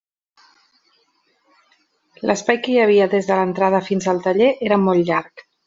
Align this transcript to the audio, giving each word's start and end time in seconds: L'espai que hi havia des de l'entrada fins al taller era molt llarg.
L'espai 2.29 2.59
que 2.65 2.75
hi 2.77 2.79
havia 2.85 3.11
des 3.13 3.29
de 3.29 3.39
l'entrada 3.43 3.85
fins 3.93 4.11
al 4.15 4.25
taller 4.27 4.51
era 4.71 4.83
molt 4.89 5.15
llarg. 5.15 5.49